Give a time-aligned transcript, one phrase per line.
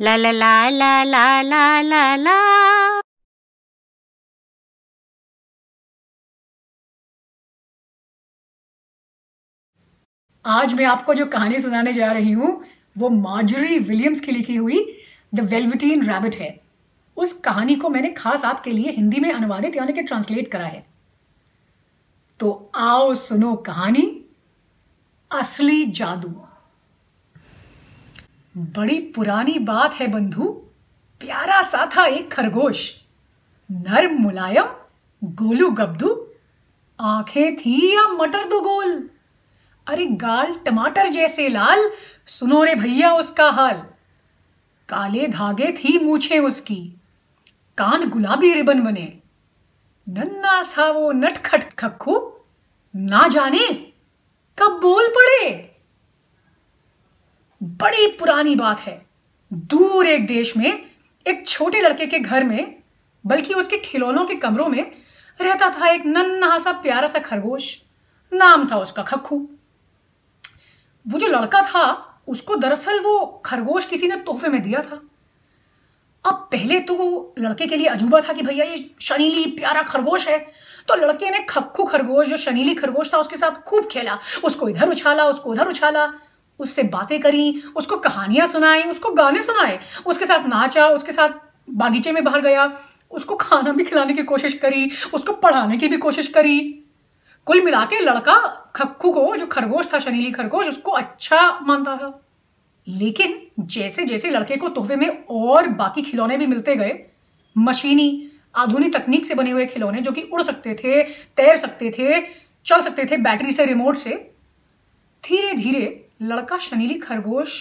[0.00, 3.02] La la la la la la la la.
[10.46, 12.64] आज मैं आपको जो कहानी सुनाने जा रही हूँ,
[12.98, 14.98] वो माजरी विलियम्स की लिखी हुई
[15.34, 16.60] द वेलविटीन रैबिट है।
[17.16, 20.86] उस कहानी को मैंने खास आपके लिए हिंदी में अनुवादित यानी कि ट्रांसलेट करा है।
[22.40, 24.24] तो आओ सुनो कहानी,
[25.30, 26.46] असली जादू।
[28.56, 30.44] बड़ी पुरानी बात है बंधु।
[31.20, 33.00] प्यारा सा था एक खरगोश।
[33.70, 34.64] नर्म मुलायम,
[35.24, 36.28] गोलू गब्दू।
[37.00, 39.10] आँखें थी या मटर दो गोल?
[39.86, 41.90] अरे गाल टमाटर जैसे लाल,
[42.26, 43.76] सुनो रे भैया उसका हाल।
[44.88, 47.00] काले धागे थी मूछे उसकी।
[47.78, 49.18] कान गुलाबी रिबन बने।
[50.08, 52.32] नन्ना सा वो नटखट खक्खू।
[52.96, 53.92] ना जाने
[54.58, 55.73] कब बोल पड़े?
[57.64, 59.06] बड़ी पुरानी बात है।
[59.52, 60.86] दूर एक देश में,
[61.26, 62.82] एक छोटे लड़के के घर में,
[63.26, 64.92] बल्कि उसके खिलौनों के कमरों में
[65.40, 67.82] रहता था एक नन्हा सा प्यारा सा खरगोश।
[68.32, 69.48] नाम था उसका खक्खू।
[71.08, 75.02] वो जो लड़का था, उसको दरअसल वो खरगोश किसी ने तोहफे में दिया था।
[76.26, 80.38] अब पहले तो लड़के के लिए अजूबा था कि भैया, ये शनीली, प्यारा खरगोश है।
[80.88, 84.88] तो लड़के ने खक्खू खरगोश, जो शनीली खरगोश था, उसके साथ खूब खेला। उसको इधर
[84.88, 86.12] उछाला, उसको उधर उछाला।
[86.58, 91.28] उससे बातें करी, उसको कहानियाँ सुनाई, उसको गाने सुनाए, उसके साथ नाचा, उसके साथ
[91.70, 92.80] बागीचे में बाहर गया,
[93.10, 96.84] उसको खाना भी खिलाने की कोशिश करी, उसको पढ़ाने की भी कोशिश करी।
[97.46, 98.36] कुल मिला के लड़का
[98.76, 102.20] खक्खू को, जो खरगोश था शनीली खरगोश, उसको अच्छा मानता था।
[102.88, 107.04] लेकिन जैसे जैसे लड़के को तोहफे में और बाकी खिलौने भी मिलते गए,
[107.58, 111.02] मशीनी, आधुनिक तकनीक से बने हुए खिलौने जो कि उड़ सकते थे,
[111.36, 112.26] तैर सकते थे,
[112.64, 114.10] चल सकते थे बैटरी से, रिमोट से
[115.24, 117.54] धीरे धीरे लड़का शनीली खरगोश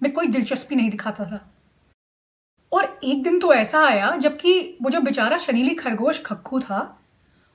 [0.00, 1.40] में कोई दिलचस्पी नहीं दिखाता था।
[2.72, 7.00] और एक दिन तो ऐसा आया, जबकि वो जो बेचारा शनीली खरगोश खक्खू था,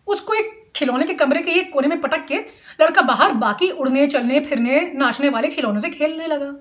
[0.08, 2.38] उसको एक खिलौने के कमरे के एक कोने में पटक के
[2.82, 6.54] लड़का बाहर बाकी उड़ने, चलने, फिरने, नाचने वाले खिलौनों से खेलने लगा।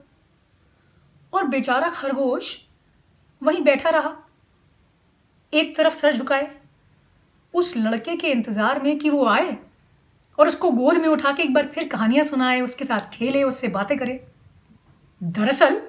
[1.32, 2.56] और बेचारा खरगोश
[3.42, 4.16] वहीं बैठा रहा।
[5.52, 6.50] एक तरफ़ सर झुकाए,
[7.54, 9.56] उस लड़के के इंतज़ार में कि वो आए
[10.38, 13.68] और उसको गोद में उठा के एक बार फिर कहानियाँ सुनाए, उसके साथ खेले, उससे
[13.68, 14.24] बातें करे।
[15.22, 15.82] दरअसल,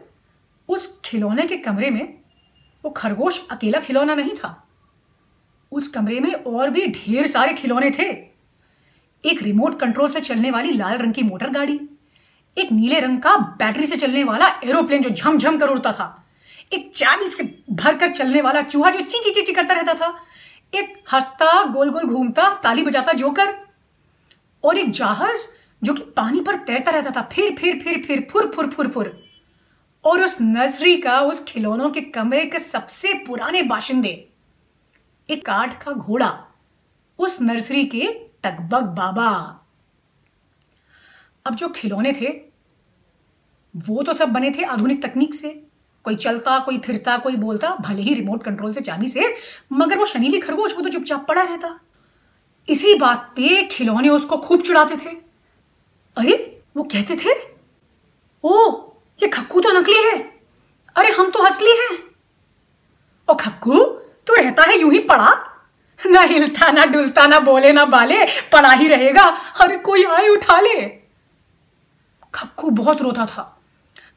[0.70, 2.14] उस खिलौने के कमरे में
[2.86, 4.68] वो खरगोश अकेला खिलौना नहीं था।
[5.72, 8.34] उस कमरे में और भी ढेर सारे खिलौने थे।
[9.26, 11.80] एक रिमोट कंट्रोल से चलने वाली लाल रंग की मोटर गाड़ी,
[12.58, 16.26] एक नीले रंग का बैटरी से चलने वाला एरोप्लेन जो झमझम कर उड़ता था,
[16.74, 20.18] एक चाबी से भरकर चलने वाला चूहा जो ची ची ची करता रहता था,
[20.74, 23.73] एक हंसता गोल गोल घूमता, ताली बजाता जोकर
[24.64, 25.48] और एक जहाज़
[25.84, 29.24] जो कि पानी पर तैरता रहता था, फिर फिर फिर फिर, फुर फुर फुर फुर।
[30.04, 34.30] और उस नर्सरी का, उस खिलौनों के कमरे के सबसे पुराने बाशिंदे,
[35.30, 36.48] एक काठ का घोड़ा,
[37.20, 38.08] उस नर्सरी के
[38.44, 39.60] टकबग बाबा।
[41.46, 42.42] अब जो खिलौने थे,
[43.76, 45.68] वो तो सब बने थे आधुनिक तकनीक से।
[46.04, 49.36] कोई चलता, कोई फिरता, कोई बोलता, भले ही रिमोट कंट्रोल से चाबी से,
[49.72, 51.80] मगर वो शनीली खरगोश वो तो चुपचाप पड़ा रहता।
[52.70, 55.10] इसी बात पे खिलौने उसको खूब चुड़ाते थे।
[56.18, 57.58] अरे, वो कहते थे,
[58.44, 58.82] ओ,
[59.22, 60.40] ये खक्कू तो नकली है।
[60.96, 62.04] अरे, हम तो असली हैं।
[63.30, 63.84] ओ खक्कू,
[64.28, 65.50] तू रहता है यूँ ही पड़ा।
[66.06, 69.24] ना हिलता, ना डुलता, ना बोले, ना बाले, पड़ा ही रहेगा।
[69.62, 70.82] अरे कोई आए उठा ले।
[72.36, 73.60] खक्कू बहुत रोता था।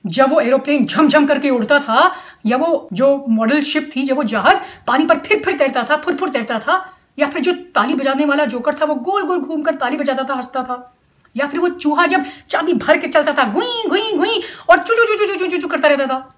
[0.07, 4.23] जब वो एरोप्लेन झमझम करके उड़ता था, या वो जो मॉडल शिप थी, जब वो
[4.23, 7.95] जहाज़ पानी पर फिर फिर तैरता था फुर फुर तैरता था या फिर जो ताली
[7.95, 10.93] बजाने वाला जोकर था, वो गोल गोल घूमकर ताली बजाता था, हंसता था।
[11.37, 14.41] या फिर वो चूहा जब चाबी भर के चलता था, गुई गुई गुई,
[14.71, 16.33] और चू चू चू चू चू चू करता रहता था।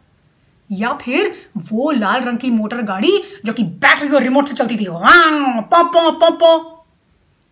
[0.71, 1.33] या फिर
[1.71, 4.84] वो लाल रंग की मोटर गाड़ी जो कि बैटरी और रिमोट से चलती थी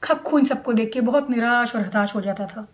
[0.03, 2.67] खक्खू इन सबको देख के बहुत निराश और हताश हो जाता था,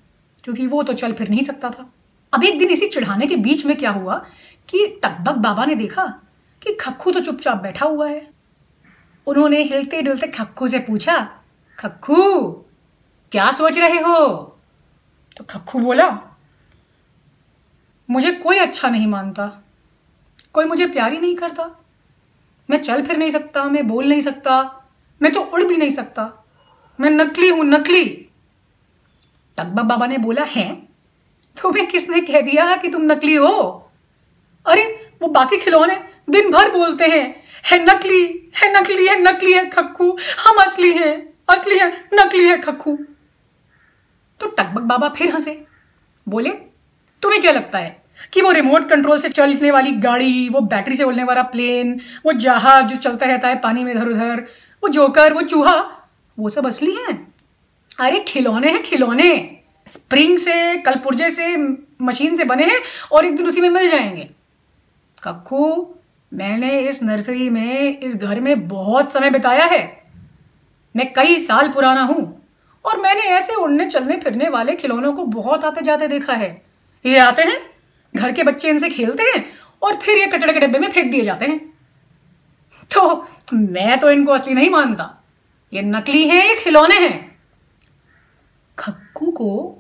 [0.45, 1.91] क्योंकि वो तो चल फिर नहीं सकता था।
[2.33, 4.15] अब एक दिन इसी चिढ़ाने के बीच में क्या हुआ
[4.69, 6.05] कि टकबक बाबा ने देखा
[6.63, 8.27] कि खक्खू तो चुपचाप बैठा हुआ है।
[9.27, 11.43] उन्होंने हिलते डुलते खक्खू से पूछा
[11.79, 12.51] खक्खू
[13.33, 14.19] क्या सोच रहे हो?
[15.37, 16.09] तो खक्खू बोला,
[18.11, 19.63] मुझे कोई अच्छा नहीं मानता,
[20.53, 21.71] कोई मुझे प्यार ही नहीं करता।
[22.71, 24.85] मैं चल फिर नहीं सकता, मैं बोल नहीं सकता,
[25.23, 26.45] मैं तो उड़ भी नहीं सकता।
[27.01, 28.05] मैं नकली हूँ, नकली।
[29.59, 30.75] टकबक बाबा ने बोला, है?
[31.63, 33.91] तुम्हें किसने कह दिया कि तुम नकली हो?
[34.67, 35.97] अरे, वो बाकी खिलौने
[36.31, 41.35] दिन भर बोलते हैं। है नकली है नकली है नकली है खक्खू हम असली हैं,
[41.51, 42.99] असली है, नकली है खक्खू
[44.41, 45.65] तो टकबक बाबा फिर हंसे।
[46.29, 46.51] बोले,
[47.23, 51.05] तुम्हें क्या लगता है कि वो रिमोट कंट्रोल से चलने वाली गाड़ी, वो बैटरी से
[51.05, 54.47] उड़ने वाला प्लेन वो जहाज़ जो चलता रहता है पानी में इधर उधर
[54.83, 57.35] वो जोकर वो चूहा, वो सब असली हैं?
[58.01, 61.57] अरे खिलौने हैं, खिलौने। स्प्रिंग से कलपुर्जे से
[62.03, 62.81] मशीन से बने हैं
[63.13, 64.31] और एक दिन उसी में मिल जाएँगे।
[65.25, 65.95] कक्कू
[66.33, 70.03] मैंने इस नर्सरी में, इस घर में बहुत समय बिताया है।
[70.97, 72.47] मैं कई साल पुराना हूँ
[72.85, 76.63] और मैंने ऐसे उड़ने चलने फिरने वाले खिलौनों को बहुत आते जाते देखा है।
[77.07, 77.71] ये आते हैं,
[78.17, 79.45] घर के बच्चे इनसे खेलते हैं
[79.83, 81.75] और फिर ये कचड़े के डब्बे में फेंक दिए जाते हैं।
[82.95, 85.25] तो मैं तो इनको असली नहीं मानता।
[85.73, 87.39] ये नकली हैं, ये खिलौने हैं।
[88.79, 89.79] खक्कू को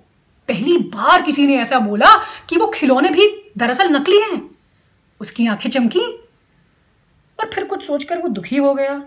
[0.48, 2.16] पहली बार किसी ने ऐसा बोला
[2.48, 4.50] कि वो खिलौने भी दरअसल नकली हैं।
[5.20, 6.21] उसकी आँखें चमकी
[7.92, 9.02] सोचकर वो दुखी हो गया।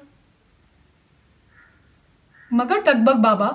[2.52, 3.48] मगर टकबक बाबा,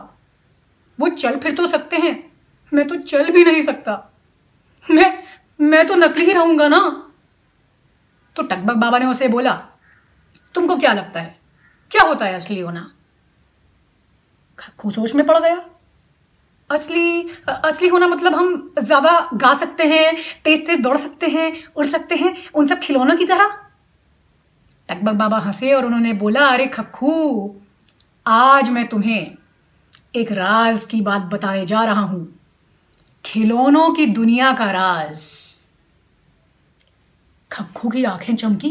[0.99, 2.33] वो चल फिर तो सकते हैं।
[2.73, 3.95] मैं तो चल भी नहीं सकता।
[4.87, 5.23] मैं
[5.61, 6.79] मैं तो नकली ही रहूँगा ना।
[8.37, 9.53] तो टकबक बाबा ने उसे बोला,
[10.55, 11.39] तुमको क्या लगता है?
[11.91, 12.91] क्या होता है असली होना?
[14.79, 15.65] खू सोच में पड़ गया।
[16.71, 21.87] असली असली होना मतलब हम ज़्यादा गा सकते हैं तेज तेज दौड़ सकते हैं, उड़
[21.87, 23.59] सकते हैं, उन सब खिलौनों की तरह।
[24.91, 27.55] टकबक बाबा हंसे और उन्होंने बोला, अरे खक्खू,
[28.27, 29.37] आज मैं तुम्हें
[30.15, 32.41] एक राज की बात बताने जा रहा हूँ।
[33.25, 35.21] खिलौनों की दुनिया का राज।
[37.53, 38.71] खक्खू की आँखें चमकी।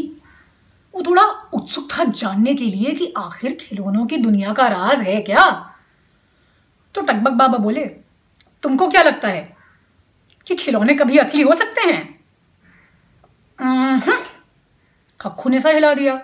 [0.94, 5.20] वो थोड़ा उत्सुक था जानने के लिए कि आखिर खिलौनों की दुनिया का राज है
[5.20, 5.74] क्या।
[6.94, 7.84] तो टकबक बाबा बोले,
[8.62, 9.56] तुमको क्या लगता है
[10.46, 12.20] कि खिलौने कभी असली हो सकते हैं?
[15.20, 16.16] खक्खू ने सा हिला दिया।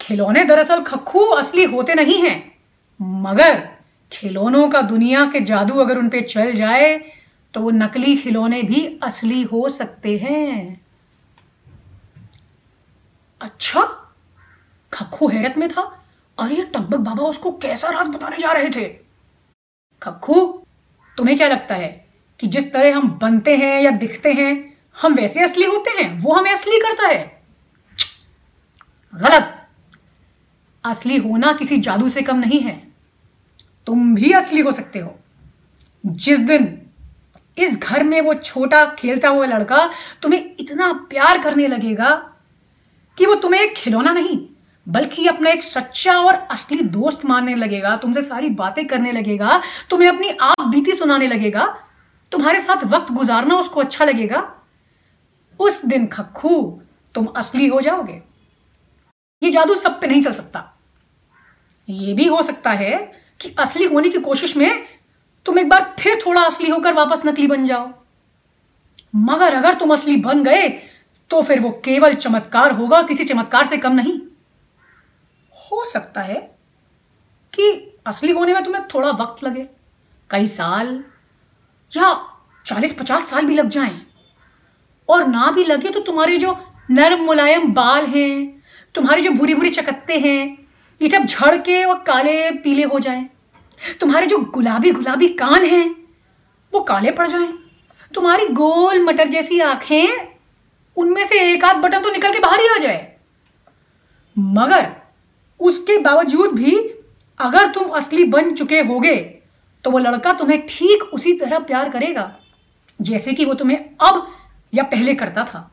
[0.00, 2.52] खिलौने दरअसल खक्खू असली होते नहीं हैं,
[3.00, 3.68] मगर
[4.12, 6.98] खिलौनों का दुनिया के जादू अगर उन पे चल जाए
[7.54, 10.80] तो वो नकली खिलौने भी असली हो सकते हैं।
[13.40, 13.82] अच्छा
[14.92, 15.82] खक्खू हैरत में था?
[16.38, 18.84] अरे टब्बक बाबा, उसको कैसा राज बताने जा रहे थे?
[20.02, 20.40] खक्खू,
[21.18, 22.06] तुम्हें क्या लगता है
[22.40, 26.32] कि जिस तरह हम बनते हैं या दिखते हैं हम वैसे असली होते हैं, वो
[26.32, 27.42] हमें असली करता है।
[29.14, 29.68] गलत।
[30.84, 32.88] असली होना किसी जादू से कम नहीं है।
[33.86, 35.18] तुम भी असली हो सकते हो।
[36.06, 36.82] जिस दिन
[37.58, 39.90] इस घर में वो छोटा खेलता हुआ लड़का
[40.22, 42.30] तुम्हें इतना प्यार करने लगेगा
[43.18, 44.46] कि वो तुम्हें एक खिलौना नहीं,
[44.88, 50.08] बल्कि अपना एक सच्चा और असली दोस्त मानने लगेगा, तुमसे सारी बातें करने लगेगा, तुम्हें
[50.08, 51.84] अपनी आप बीती सुनाने लगेगा,
[52.32, 54.60] तुम्हारे साथ वक्त गुजारना उसको अच्छा लगेगा।
[55.60, 56.80] उस दिन खक्खू,
[57.14, 58.22] तुम असली हो जाओगे।
[59.42, 60.70] ये जादू सब पे नहीं चल सकता।
[61.88, 62.98] ये भी हो सकता है
[63.40, 64.84] कि असली होने की कोशिश में
[65.46, 67.88] तुम एक बार फिर थोड़ा असली होकर वापस नकली बन जाओ।
[69.16, 70.68] मगर अगर तुम असली बन गए
[71.30, 74.18] तो फिर वो केवल चमत्कार होगा, किसी चमत्कार से कम नहीं।
[75.54, 76.40] हो सकता है
[77.52, 77.70] कि
[78.06, 79.66] असली होने में तुम्हें थोड़ा वक्त लगे,
[80.30, 81.02] कई साल
[81.92, 82.14] या
[82.66, 84.00] चालीस पचास साल भी लग जाएँ।
[85.08, 86.56] और ना भी लगे तो तुम्हारे जो
[86.88, 88.62] नरम मुलायम बाल हैं,
[88.94, 90.58] तुम्हारे जो बुरी बुरी चकत्ते हैं,
[91.00, 93.28] ये सब झड़ के और काले पीले हो जाएँ।
[94.00, 95.88] तुम्हारे जो गुलाबी गुलाबी कान हैं,
[96.72, 97.52] वो काले पड़ जाएँ।
[98.14, 100.28] तुम्हारी गोल मटर जैसी आँखें,
[100.96, 103.16] उनमें से एक आध बटन तो निकल के बाहर ही आ जाए।
[104.36, 104.86] मगर
[105.60, 106.76] उसके बावजूद भी
[107.40, 109.14] अगर तुम असली बन चुके होगे
[109.84, 112.30] तो वो लड़का तुम्हें ठीक उसी तरह प्यार करेगा,
[113.00, 114.26] जैसे कि वो तुम्हें अब
[114.74, 115.70] या पहले करता था।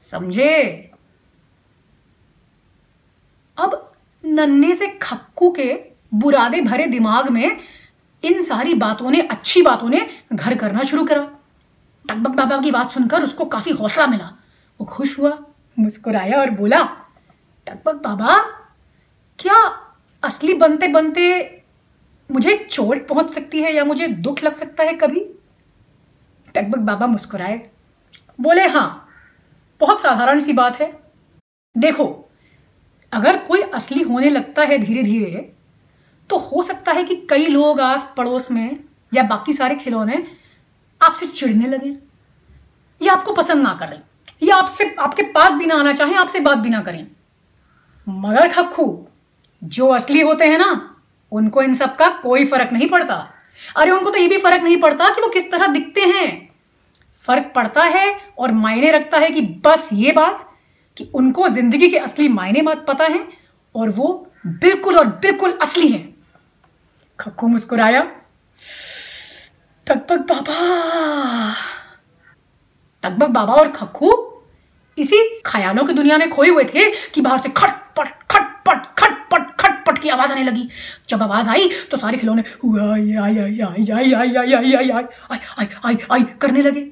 [0.00, 0.90] समझे?
[3.58, 3.92] अब
[4.24, 7.60] नन्हे से खक्कू के बुरादे भरे दिमाग में
[8.24, 11.30] इन सारी बातों ने, अच्छी बातों ने घर करना शुरू करा।
[12.08, 14.30] टकबक बाबा की बात सुनकर उसको काफ़ी हौसला मिला।
[14.80, 15.38] वो खुश हुआ,
[15.78, 16.82] मुस्कुराया और बोला,
[17.66, 18.40] टकबक बाबा,
[19.38, 19.86] क्या
[20.22, 21.62] असली बनते बनते
[22.30, 25.20] मुझे चोट पहुँच सकती है या मुझे दुख लग सकता है कभी?
[26.54, 27.70] टकबक बाबा मुस्कुराए।
[28.38, 29.08] बोले हाँ
[29.80, 30.92] बहुत साधारण सी बात है।
[31.76, 32.04] देखो,
[33.12, 35.50] अगर कोई असली होने लगता है धीरे धीरे
[36.30, 38.78] तो हो सकता है कि कई लोग आस पड़ोस में
[39.14, 40.24] या बाकी सारे खिलौने
[41.00, 41.96] आपसे चिढ़ने लगे,
[43.00, 44.00] या आपको पसंद ना करें,
[44.42, 47.06] या आपसे, आपके पास भी ना आना चाहें, आपसे बात भी ना करें।
[48.06, 49.06] मगर खक्खू
[49.62, 50.96] जो असली होते हैं ना,
[51.32, 53.14] उनको इन सब का कोई फ़र्क नहीं पड़ता।
[53.76, 56.43] अरे, उनको तो ये भी फ़र्क नहीं पड़ता कि वो किस तरह दिखते हैं।
[57.24, 60.48] फ़र्क पड़ता है और मायने रखता है कि बस ये बात
[60.96, 63.26] कि उनको ज़िंदगी के असली मायने बात पता है
[63.74, 64.10] और वो
[64.46, 66.02] बिल्कुल और बिल्कुल असली है
[67.18, 68.02] खक्कू मुस्कुराया
[69.86, 70.58] तक बाबा
[73.04, 74.12] टकबक बाबा और खक्खू
[74.98, 79.98] इसी ख्यालों की दुनिया में खोए हुए थे कि बाहर से खटपट खटपट खटपट खटपट
[79.98, 80.68] की आवाज़ आने लगी
[81.08, 82.42] जब आवाज़ आई तो सारे खिलौने
[82.82, 84.90] आई आई आई आई आई आई आई आई आई
[85.30, 86.86] आई आई आई करने लगे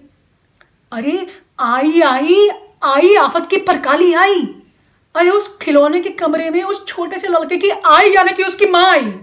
[0.93, 1.27] अरे,
[1.61, 2.49] आई आई
[2.85, 4.55] आई, आफत की परकाली आई।
[5.15, 8.67] अरे, उस खिलौने के कमरे में उस छोटे से लड़के की आई यानी कि उसकी
[8.67, 9.15] माँ आई।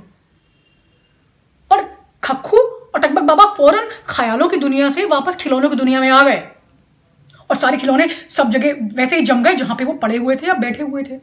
[1.72, 6.10] और खक्खू और टकबक बाबा फ़ौरन ख्यालों की दुनिया से वापस खिलौनों की दुनिया में
[6.10, 6.48] आ गए।
[7.50, 10.48] और सारे खिलौने सब जगह वैसे ही जम गए जहाँ पे वो पड़े हुए थे
[10.48, 11.16] या बैठे हुए थे।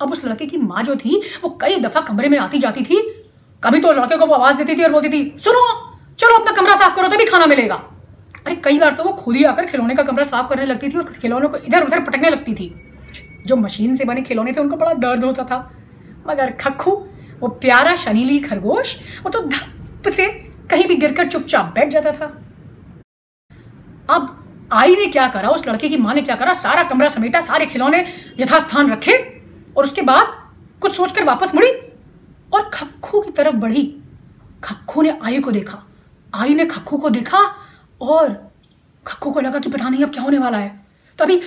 [0.00, 3.24] अब उस लड़के की माँ जो थी, वो कई दफ़ा कमरे में आती जाती थी।
[3.64, 6.96] कभी तो लड़के को आवाज़ देती थी और बोलती थी, सुनो, चलो अपना कमरा साफ़
[6.96, 7.99] करो, तभी खाना मिलेगा।
[8.46, 10.98] अरे कई बार तो वो खुद ही आकर खिलौने का कमरा साफ़ करने लगती थी
[10.98, 12.74] और खिलौनों को इधर उधर पटकने लगती थी।
[13.46, 15.58] जो मशीन से बने खिलौने थे, उनको बड़ा दर्द होता था।
[16.28, 16.90] मगर खक्खू,
[17.40, 20.26] वो प्यारा शनीली खरगोश, वो तो धप से
[20.70, 22.26] कहीं भी गिरकर चुपचाप बैठ जाता था।
[24.10, 24.36] अब
[24.72, 27.66] आई ने क्या करा, उस लड़के की माँ ने क्या करा, सारा कमरा समेटा, सारे
[27.66, 28.04] खिलौने
[28.40, 29.16] यथास्थान रखे
[29.76, 30.26] और उसके बाद
[30.80, 31.68] कुछ सोचकर वापस मुड़ी
[32.54, 34.02] और खक्खू की तरफ़ बढ़ी।
[34.64, 35.82] खक्खू ने आई को देखा।
[36.34, 37.38] आई ने खक्खू को देखा
[38.00, 38.52] और
[39.06, 40.68] खक्खू को लगा कि पता नहीं अब क्या होने वाला है।
[41.18, 41.40] तभी,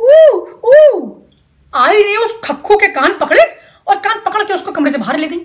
[0.00, 1.10] ऊ ऊ,
[1.74, 3.42] आई ने उस खक्खू के कान पकड़े
[3.86, 5.40] और कान पकड़ के उसको कमरे से बाहर ले गई।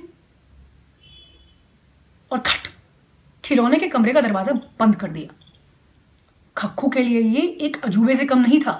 [2.31, 2.67] और खट,
[3.43, 5.33] खिलौने के कमरे का दरवाज़ा बंद कर दिया।
[6.57, 8.71] खक्खू के लिए ये एक अजूबे से कम नहीं था।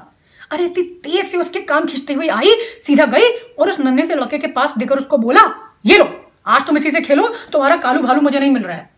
[0.52, 2.52] अरे, इतनी तेज से उसके कान खींचते हुए आई,
[2.82, 5.42] सीधा गई और उस नन्हे से लड़के के पास देकर उसको बोला,
[5.86, 6.10] ये लो,
[6.48, 8.90] आज तुम इसी से खेलो, तुम्हारा कालू भालू मुझे नहीं मिल रहा है।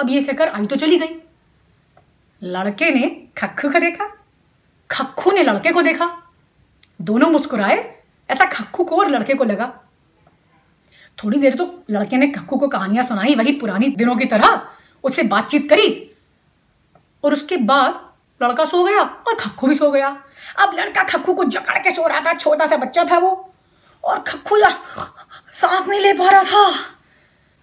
[0.00, 1.20] अब ये कहकर आई तो चली गई।
[2.42, 4.06] लड़के ने खक्खू को देखा,
[4.90, 6.10] खक्खू ने लड़के को देखा।
[7.00, 7.78] दोनों मुस्कुराए,
[8.28, 9.72] ऐसा खक्खू को और लड़के को लगा।
[11.18, 14.60] थोड़ी देर तो लड़के ने खक्खू को कहानियाँ सुनाई, वही पुरानी दिनों की तरह
[15.04, 15.88] उससे बातचीत करी
[17.24, 18.00] और उसके बाद
[18.40, 20.08] लड़का सो गया और खक्खू भी सो गया।
[20.60, 23.52] अब लड़का खक्खू को जकड़ के सो रहा था, छोटा सा बच्चा था वो।
[24.04, 24.68] और खक्खू या
[25.52, 26.70] सांस नहीं ले पा रहा था।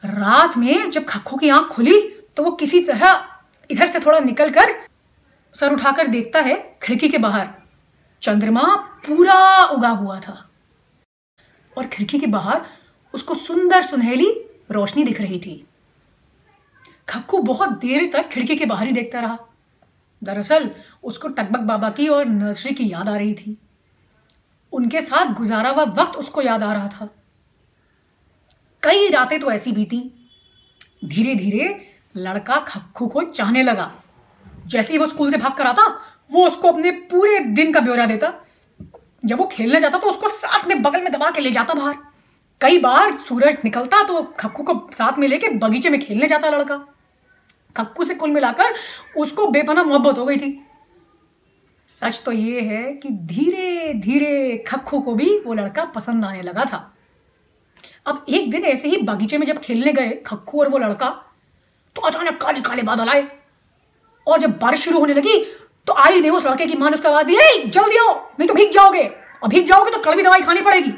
[0.03, 1.99] रात में जब खक्खू की आँख खुली
[2.37, 3.13] तो वो किसी तरह
[3.72, 4.88] इधर से थोड़ा निकल कर
[5.55, 7.50] सर उठाकर देखता है खिड़की के बाहर।
[8.22, 10.50] चंद्रमा पूरा उगा हुआ था।
[11.77, 12.65] और खिड़की के बाहर
[13.13, 14.32] उसको सुंदर सुनहली
[14.72, 15.67] रोशनी दिख रही थी।
[17.10, 19.39] खक्कू बहुत देर तक खिड़की के बाहर ही देखता रहा।
[20.24, 20.72] दरअसल
[21.03, 23.58] उसको टकबक बाबा की और नर्सरी की याद आ रही थी।
[24.72, 27.10] उनके साथ गुजारा हुआ वक्त उसको याद आ रहा था।
[28.84, 30.29] कई रातें तो ऐसी बीती।
[31.05, 33.91] धीरे धीरे लड़का खक्खू को चाहने लगा।
[34.67, 35.88] जैसे ही वो स्कूल से भाग कर आता,
[36.32, 38.34] वो उसको अपने पूरे दिन का ब्यौरा देता।
[39.25, 41.98] जब वो खेलने जाता तो उसको साथ में बगल में दबा के ले जाता बाहर।
[42.62, 46.77] कई बार सूरज निकलता तो खक्कू को साथ में लेके बगीचे में खेलने जाता लड़का।
[47.77, 48.74] खक्कू से कुल मिलाकर
[49.17, 50.60] उसको बेपना मोहब्बत हो गई थी।
[51.89, 56.65] सच तो ये है कि धीरे धीरे खक्खू को भी वो लड़का पसंद आने लगा
[56.65, 56.89] था।
[58.05, 61.10] अब एक दिन ऐसे ही बगीचे में जब खेलने गए, खक्खू और वो लड़का
[61.95, 63.27] तो अचानक काले काले बादल आए।
[64.27, 65.43] और जब बारिश शुरू होने लगी
[65.88, 67.35] तो आई ने उस लड़के की माँ ने उसका आवाज़ दी
[67.65, 69.03] जल्दी आओ, नहीं तो भीग जाओगे।
[69.43, 70.93] और भीग जाओगे तो कड़वी दवाई खानी पड़ेगी।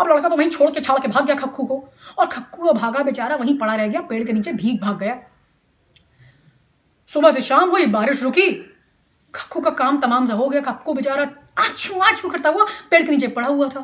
[0.00, 1.82] अब लड़का तो वहीं छोड़ के छाड़ के भाग गया खक्कू को,
[2.18, 5.18] और खक्कू का भागा बेचारा वहीं पड़ा रह गया, पेड़ के नीचे भीग भाग गया।
[7.08, 8.50] सुबह से शाम हुई, बारिश रुकी।
[9.34, 11.26] खक्कू का काम तमाम सा हो गया। खक्कू बेचारा
[11.58, 13.80] आछू आछू करता हुआ पेड़ के नीचे पड़ा हुआ था।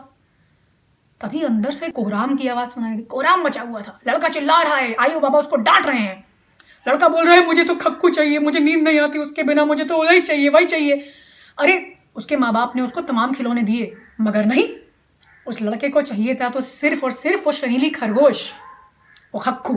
[1.21, 4.77] तभी अंदर से कोहराम की आवाज़ सुनाई दी। कोहराम मचा हुआ था। लड़का चिल्ला रहा
[4.77, 6.25] है आयु बाबा, उसको डांट रहे हैं।
[6.89, 9.85] लड़का बोल रहा है, मुझे तो खक्कू चाहिए, मुझे नींद नहीं आती, उसके बिना मुझे
[9.85, 11.05] तो वही चाहिए वही चाहिए।
[11.59, 14.69] अरे, उसके माँ बाप ने उसको तमाम खिलौने दिए, मगर नहीं,
[15.47, 18.53] उस लड़के को चाहिए था तो सिर्फ़ और सिर्फ़ वो शहीली खरगोश,
[19.35, 19.75] वो खक्कू।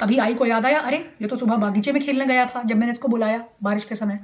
[0.00, 2.76] तभी आई को याद आया, अरे, ये तो सुबह बागीचे में खेलने गया था, जब
[2.76, 4.18] मैंने इसको बुलाया बारिश के समय।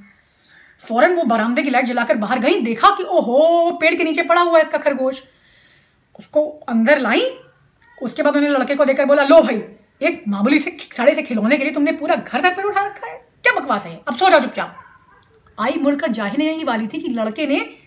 [0.88, 4.40] फ़ौरन वो बरामदे की लाइट जलाकर बाहर गई, देखा कि ओहो, पेड़ के नीचे पड़ा
[4.40, 5.22] हुआ है इसका खरगोश।
[6.18, 7.22] उसको अंदर लाई,
[8.02, 9.62] उसके बाद उन्होंने लड़के को देखकर बोला, लो भाई
[10.02, 13.06] एक मामूली से साड़े से खिलौने के लिए तुमने पूरा घर सर पर उठा रखा
[13.06, 13.16] है?
[13.16, 14.04] क्या बकवास है?
[14.08, 14.76] अब सो जाओ चुपचाप।
[15.58, 17.78] आई मुड़कर जाहिने यही वाली थी कि लड़के ने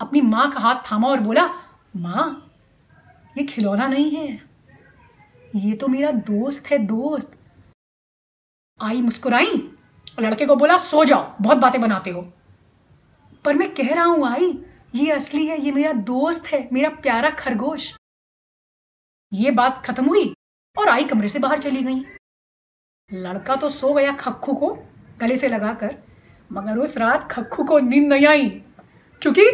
[0.00, 1.46] अपनी माँ का हाथ थामा और बोला,
[1.96, 2.52] माँ,
[3.38, 4.42] ये खिलौना नहीं है।
[5.56, 7.36] ये तो मेरा दोस्त है, दोस्त।
[8.82, 9.52] आई मुस्कुराई
[10.18, 12.32] और लड़के को बोला, सो जाओ, बहुत बातें बनाते हो।
[13.44, 14.58] पर मैं कह रहा हूँ, आई,
[14.94, 17.94] ये असली है, ये मेरा दोस्त है, मेरा प्यारा खरगोश।
[19.32, 20.35] ये बात खत्म हुई।
[20.76, 22.04] और आई कमरे से बाहर चली गई।
[23.10, 24.70] लड़का तो सो गया खक्खू को
[25.20, 25.94] गले से लगाकर,
[26.50, 28.48] मगर उस रात खक्खू को नींद नहीं आई,
[29.22, 29.44] क्योंकि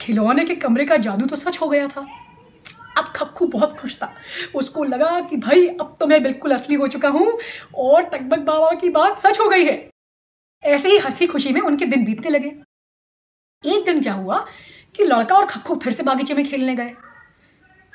[0.00, 2.06] खिलौने के कमरे का जादू तो सच हो गया था।
[2.98, 4.12] अब खक्खू बहुत खुश था।
[4.54, 7.38] उसको लगा कि भाई, अब तो मैं बिल्कुल असली हो चुका हूँ
[7.76, 9.88] और टकबक बाबा की बात सच हो गई है।
[10.62, 12.52] ऐसे ही हँसी खुशी में उनके दिन बीतने लगे।
[13.64, 14.38] एक दिन क्या हुआ
[14.94, 16.94] कि लड़का और खक्खू फिर से बागीचे में खेलने गए।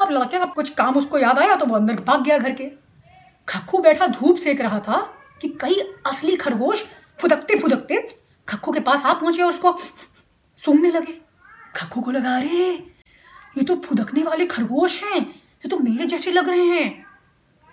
[0.02, 2.66] अब लड़के का कुछ काम उसको याद आया तो वो अंदर भाग गया घर के।
[3.50, 4.98] खक्खू बैठा, धूप सेक रहा था
[5.42, 6.86] कि कई असली खरगोश
[7.20, 9.78] फुदकते फुदकते खक्खू के पास आ पहुँचे और उसको
[10.58, 11.22] सूंघने लगे।
[11.76, 12.74] खक्खू को लगा, अरे,
[13.58, 17.06] ये तो फुदकने वाले खरगोश हैं, ये तो मेरे जैसे लग रहे हैं।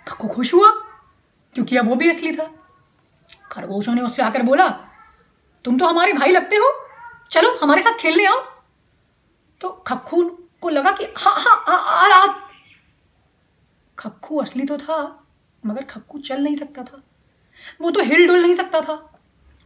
[0.09, 0.71] खक्खू खुश हुआ,
[1.55, 2.51] क्योंकि अब वो भी असली था।
[3.53, 4.69] खरगोशों ने उससे आकर बोला,
[5.65, 6.73] तुम तो हमारे भाई लगते हो,
[7.31, 8.45] चलो हमारे साथ खेलने आओ।
[9.61, 12.27] तो खक्खू को लगा कि हाँ हाँ आ, आ, आ,
[13.99, 14.99] खक्खू असली तो था
[15.65, 17.03] मगर खक्खू चल नहीं सकता था।
[17.81, 18.95] वो तो हिल डुल नहीं सकता था।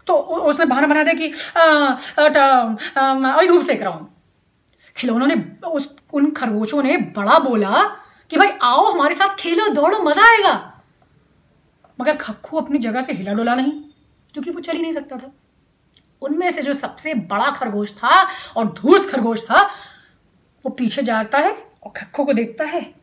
[0.06, 1.26] तो उसने बहाना बना दिया कि
[2.97, 4.09] अभी धूप सेक रहा हूँ।
[4.97, 5.35] खिलौनों ने
[5.66, 7.82] उस उन खरगोशों ने बड़ा बोला
[8.30, 10.54] कि भाई आओ हमारे साथ खेलो दौड़ो मज़ा आएगा।
[11.99, 13.73] मगर खक्खू अपनी जगह से हिला डोला नहीं
[14.35, 15.32] क्योंकि वो चल ही नहीं सकता था।
[16.23, 19.68] उनमें से जो सबसे बड़ा खरगोश था और धूर्त खरगोश था
[20.67, 21.52] वो पीछे जाता है
[21.85, 22.95] और खक्खू को देखता है।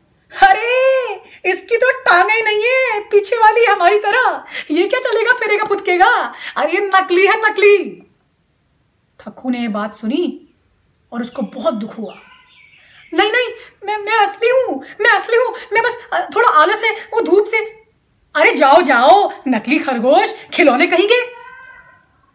[0.42, 1.14] अरे,
[1.50, 6.34] इसकी तो टांगे नहीं है, पीछे वाली हमारी तरह। ये क्या चलेगा, फिरेगा, फुदकेगा?
[6.56, 8.02] अरे, ये नकली है, नकली।
[9.20, 10.48] खक्खू ने ये बात सुनी
[11.12, 12.14] और उसको बहुत दुख हुआ।
[13.14, 13.48] नहीं नहीं,
[13.84, 15.98] मैं मैं असली हूँ, मैं असली हूँ, मैं बस
[16.36, 17.58] थोड़ा आलस है, वो धूप से।
[18.34, 21.34] अरे, जाओ जाओ, नकली खरगोश खिलौने कहीं गए?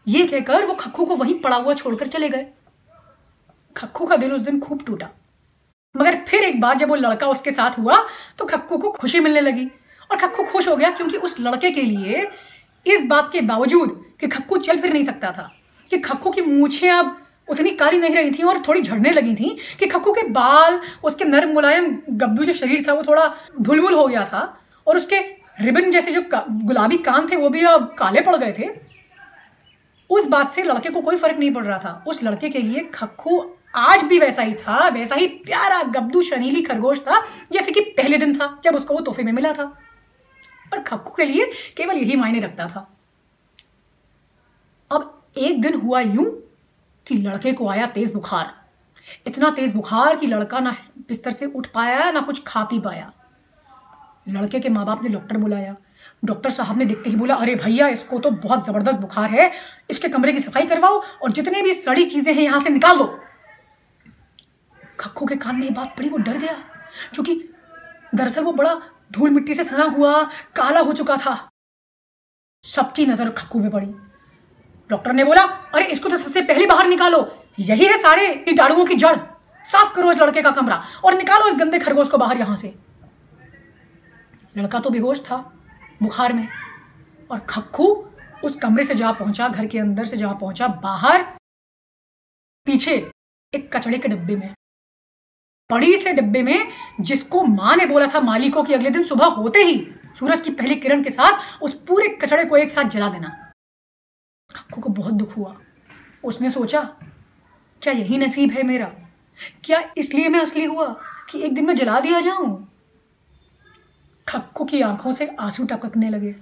[0.07, 2.45] ये कहकर वो खक्खू को वहीं पड़ा हुआ छोड़कर चले गए।
[3.77, 5.09] खक्खू का दिल उस दिन खूब टूटा।
[5.95, 7.95] मगर फिर एक बार जब वो लड़का उसके साथ हुआ
[8.39, 9.65] तो खक्कू को खुशी मिलने लगी।
[10.09, 12.27] और खक्कू खुश हो गया क्योंकि उस लड़के के लिए
[12.85, 15.51] इस बात के बावजूद कि खक्कू चल फिर नहीं सकता था,
[15.91, 19.57] कि खक्कू की मूछें अब उतनी काली नहीं रही थी और थोड़ी झड़ने लगी थी,
[19.79, 23.27] कि खक्कू के बाल, उसके नर्म मुलायम गब्बू जो शरीर था वो थोड़ा
[23.61, 24.41] धुलमुल हो गया था,
[24.87, 25.19] और उसके
[25.59, 28.69] रिबन जैसे जो गुलाबी कान थे वो भी अब काले पड़ गए थे।
[30.09, 32.89] उस बात से लड़के को कोई फ़र्क नहीं पड़ रहा था। उस लड़के के लिए
[32.93, 33.39] खक्कू
[33.73, 38.17] आज भी वैसा ही था, वैसा ही प्यारा गब्दू शनीली खरगोश था, जैसे कि पहले
[38.17, 39.65] दिन था, जब उसको वो तोहफे में मिला था।
[40.71, 42.97] पर खक्कू के लिए केवल यही मायने रखता था।
[44.91, 46.25] अब एक दिन हुआ यूँ
[47.07, 48.53] कि लड़के को आया तेज बुखार।
[49.27, 50.75] इतना तेज बुखार कि लड़का ना
[51.07, 53.11] बिस्तर से उठ पाया, ना कुछ खा पी पाया।
[54.29, 55.75] लड़के के माँ बाप ने डॉक्टर बुलाया।
[56.25, 59.51] डॉक्टर साहब ने देखते ही बोला, अरे भैया, इसको तो बहुत ज़बरदस्त बुखार है।
[59.89, 63.19] इसके कमरे की सफ़ाई करवाओ और जितने भी सड़ी चीज़ें हैं यहाँ से निकाल दो।
[64.99, 66.53] खक्खू के कान में ये बात पड़ी, वो डर गया,
[67.13, 67.35] क्योंकि
[68.15, 68.73] दरअसल वो बड़ा
[69.11, 70.23] धूल मिट्टी से सना हुआ,
[70.55, 71.49] काला हो चुका था।
[72.63, 73.87] सबकी नज़र खक्कू में पड़ी।
[74.89, 77.19] डॉक्टर ने बोला, अरे, इसको तो सबसे पहले बाहर निकालो।
[77.59, 79.15] यही है सारे कीटाणुओं की जड़।
[79.65, 82.73] साफ़ करो इस लड़के का कमरा और निकालो इस गंदे खरगोश को बाहर यहाँ से।
[84.57, 85.37] लड़का तो बेहोश था,
[86.01, 86.47] बुखार में,
[87.31, 87.85] और खक्खू
[88.43, 91.21] उस कमरे से जा पहुँचा, घर के अंदर से जा पहुँचा, बाहर
[92.65, 93.11] पीछे
[93.53, 94.53] एक कचड़े के डब्बे में।
[95.73, 96.67] बड़ी से डिब्बे में
[97.01, 99.77] जिसको माँ ने बोला था मालिकों की अगले दिन सुबह होते ही
[100.19, 103.29] सूरज की पहली किरण के साथ उस पूरे कचड़े को एक साथ जला देना।
[104.55, 105.55] खक्कू को बहुत दुख हुआ।
[106.23, 106.81] उसने सोचा,
[107.81, 108.85] क्या यही नसीब है मेरा?
[109.63, 110.87] क्या इसलिए मैं असली हुआ
[111.29, 112.69] कि एक दिन में जला दिया जाऊँ?
[114.27, 116.35] खक्कू की आँखों से आँसू टपकने लगे।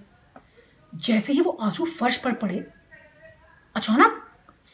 [0.96, 2.64] जैसे ही वो आँसू फर्श पर पड़े,
[3.76, 4.22] अचानक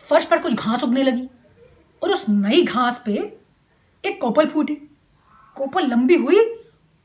[0.09, 1.29] फर्श पर कुछ घास उगने लगी
[2.01, 3.36] और उस नई घास पे
[4.07, 4.75] एक कोपल फूटी।
[5.55, 6.39] कोपल लंबी हुई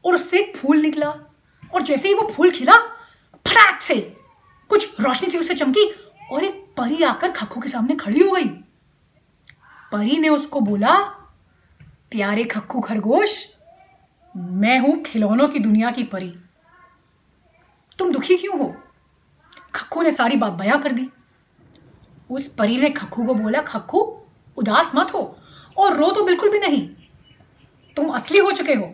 [0.05, 1.11] और उससे एक फूल निकला।
[1.75, 2.73] और जैसे ही वो फूल खिला,
[3.47, 4.17] फटाक से
[4.69, 5.93] कुछ रोशनी थी उससे चमकी
[6.33, 8.49] और एक परी आकर खक्खू के सामने खड़ी हो गई।
[9.93, 10.99] परी ने उसको बोला,
[12.11, 13.55] प्यारे खक्खू खरगोश,
[14.37, 16.35] मैं हूँ खिलौनों की दुनिया की परी।
[17.99, 18.75] तुम दुखी क्यों हो?
[19.75, 21.11] खक्खू ने सारी बात बयां कर दी।
[22.31, 24.19] उस परी ने खक्खू को बोला खक्खू
[24.57, 25.39] उदास मत हो।
[25.77, 26.89] और रो तो बिल्कुल भी नहीं।
[27.97, 28.93] तुम असली हो चुके हो,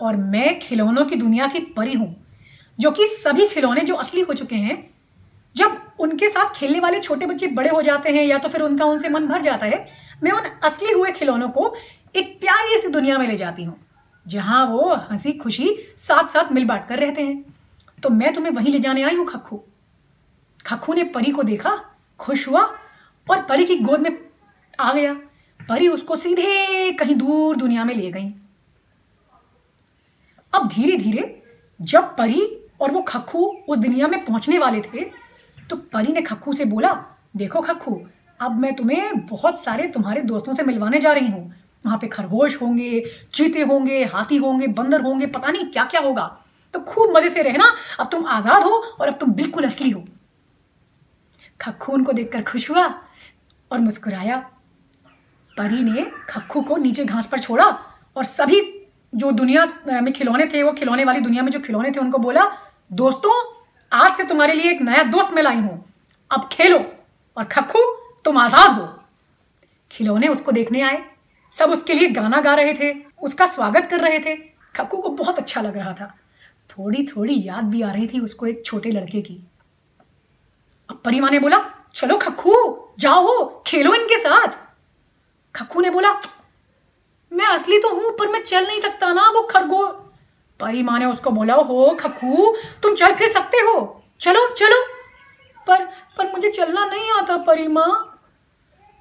[0.00, 2.14] और मैं खिलौनों की दुनिया की परी हूँ,
[2.78, 4.78] जो कि सभी खिलौने जो असली हो चुके हैं,
[5.56, 8.84] जब उनके साथ खेलने वाले छोटे बच्चे बड़े हो जाते हैं, या तो फिर उनका
[8.84, 9.86] उनसे मन भर जाता है,
[10.22, 11.74] मैं उन असली हुए खिलौनों को
[12.14, 13.76] एक प्यारी सी दुनिया में ले जाती हूँ,
[14.26, 17.44] जहाँ वो हँसी खुशी साथ साथ मिल बांट कर रहते हैं।
[18.02, 19.60] तो मैं तुम्हें वहीं ले जाने आई हूँ, खक्खू।
[20.66, 21.70] खक्खू ने परी को देखा,
[22.20, 22.62] खुश हुआ,
[23.26, 24.18] और परी की गोद में
[24.78, 25.16] आ गया।
[25.68, 28.32] परी उसको सीधे कहीं दूर दुनिया में ले गई।
[30.52, 31.34] अब धीरे धीरे
[31.80, 32.42] जब परी
[32.80, 35.04] और वो खक्खू उस दुनिया में पहुँचने वाले थे
[35.70, 36.92] तो परी ने खक्खू से बोला,
[37.36, 38.00] देखो खक्खू,
[38.40, 41.54] अब मैं तुम्हें बहुत सारे तुम्हारे दोस्तों से मिलवाने जा रही हूँ।
[41.84, 43.02] वहाँ पे खरगोश होंगे,
[43.34, 46.24] चीते होंगे, हाथी होंगे, बंदर होंगे, पता नहीं क्या क्या होगा।
[46.74, 50.04] तो खूब मज़े से रहना, अब तुम आज़ाद हो और अब तुम बिल्कुल असली हो।
[51.60, 52.86] खक्खू उनको देखकर खुश हुआ
[53.70, 54.44] और मुस्कुराया।
[55.58, 57.64] परी ने खक्खू को नीचे घास पर छोड़ा
[58.16, 58.60] और सभी
[59.12, 59.64] जो दुनिया
[60.00, 62.44] में खिलौने थे, वो खिलौने वाली दुनिया में जो खिलौने थे, उनको बोला,
[62.92, 63.32] दोस्तों,
[63.92, 65.84] आज से तुम्हारे लिए एक नया दोस्त मैं लाई हूँ।
[66.30, 66.78] अब खेलो
[67.36, 67.80] और खक्खू,
[68.24, 68.86] तुम आज़ाद हो।
[69.90, 71.02] खिलौने उसको देखने आए।
[71.52, 72.92] सब उसके लिए गाना गा रहे थे,
[73.22, 74.34] उसका स्वागत कर रहे थे।
[74.74, 76.14] खक्कू को बहुत अच्छा लग रहा था।
[76.70, 79.42] थोड़ी थोड़ी याद भी आ रही थी उसको एक छोटे लड़के की।
[80.90, 82.54] अब परिमा ने बोला, चलो खक्खू,
[82.98, 84.67] जाओ, खेलो इनके साथ।
[85.54, 86.20] खक्खू ने बोला,
[87.32, 89.86] मैं असली तो हूँ, पर मैं चल नहीं सकता ना वो खरगो
[90.60, 94.82] परी माँ ने उसको बोला हो खक्खू तुम चल फिर सकते हो। चलो चलो।
[95.66, 95.84] पर
[96.18, 98.14] पर मुझे चलना नहीं आता परी माँ।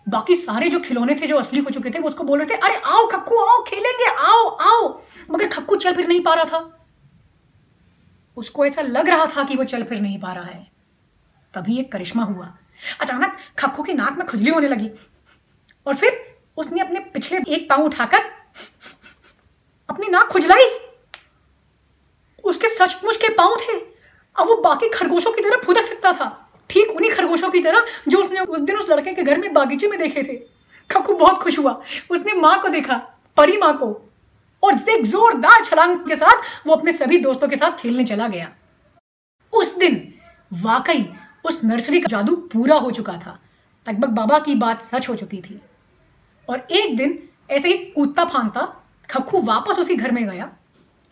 [0.09, 2.59] बाकी सारे जो खिलौने थे, जो असली हो चुके थे, वो उसको बोल रहे थे,
[2.59, 6.87] अरे आओ खक्कू, आओ, खेलेंगे, आओ आओ। मगर खक्कू चल फिर नहीं पा रहा था।
[8.37, 10.71] उसको ऐसा लग रहा था कि वो चल फिर नहीं पा रहा है।
[11.53, 12.57] तभी एक करिश्मा हुआ।
[13.01, 14.91] अचानक खक्कू की नाक में खुजली होने लगी।
[15.87, 18.23] और फिर उसने अपने पिछले एक पाँव उठाकर
[19.89, 20.69] अपनी नाक खुजलाई।
[22.43, 23.79] उसके सचमुच के पाँव थे।
[24.35, 26.27] अब वो बाकी खरगोशों की तरह फुदक सकता था।
[26.69, 29.87] ठीक उन्हीं खरगोशों की तरह जो उसने उस दिन उस लड़के के घर में बागीचे
[29.87, 30.35] में देखे थे।
[30.89, 31.71] खक्कू बहुत खुश हुआ।
[32.09, 32.95] उसने माँ को देखा,
[33.37, 33.85] परी माँ को,
[34.63, 38.51] और एक जोरदार छलांग के साथ वो अपने सभी दोस्तों के साथ खेलने चला गया।
[39.53, 40.13] उस दिन
[40.53, 41.05] वाकई
[41.45, 43.39] उस नर्सरी का जादू पूरा हो चुका था।
[43.87, 45.61] लगभग बाबा की बात सच हो चुकी थी।
[46.49, 48.61] और एक दिन ऐसे ही कूदता फांदता
[49.09, 50.51] खक्खू वापस उसी घर में गया,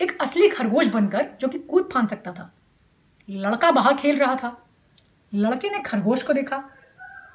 [0.01, 2.53] एक असली खरगोश बनकर जो कि कूद फांद सकता था।
[3.29, 4.67] लड़का बाहर खेल रहा था।
[5.33, 6.63] लड़के ने खरगोश को देखा।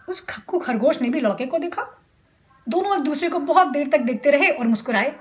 [0.08, 1.82] उस खक्कू खरगोश ने भी लड़के को देखा।
[2.68, 5.14] दोनों एक दूसरे को बहुत देर तक देखते रहे और मुस्कुराए।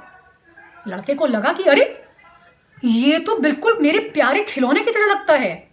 [0.88, 2.06] लड़के को लगा कि अरे,
[2.86, 5.70] ये तो बिल्कुल मेरे प्यारे खिलौने की तरह लगता है।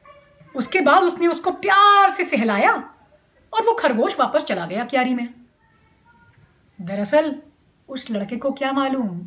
[0.56, 2.72] उसके बाद उसने उसको प्यार से सहलाया
[3.52, 5.45] और वो खरगोश वापस चला गया क्यारी में।
[6.80, 7.42] दरअसल,
[7.88, 9.26] उस लड़के को क्या मालूम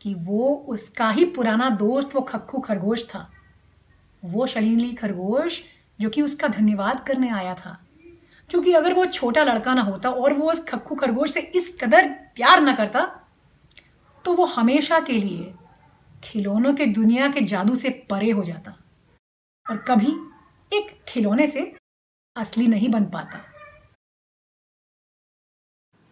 [0.00, 3.30] कि वो उसका ही पुराना दोस्त, वो खक्खू खरगोश था।
[4.24, 5.62] वो शलीली खरगोश
[6.00, 7.86] जो कि उसका धन्यवाद करने आया था।
[8.50, 12.08] क्योंकि अगर वो छोटा लड़का ना होता और वो उस खक्खू खरगोश से इस कदर
[12.08, 13.16] प्यार ना करता
[14.24, 15.54] तो वो हमेशा के लिए
[16.24, 18.76] खिलौनों के दुनिया के जादू से परे हो जाता
[19.70, 20.12] और कभी
[20.76, 21.76] एक खिलौने से
[22.36, 23.49] असली नहीं बन पाता।